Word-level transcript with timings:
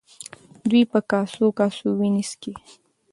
دوی 0.69 0.83
په 0.91 0.99
کاسو 1.09 1.45
کاسو 1.59 1.87
وینې 1.99 2.23
څښي. 2.29 2.53